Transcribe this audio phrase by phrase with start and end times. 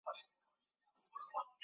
[0.03, 1.51] 海伦斯堡东岸。